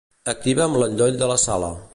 Activa'm 0.31 0.79
l'endoll 0.83 1.21
de 1.21 1.31
la 1.35 1.39
sala. 1.47 1.75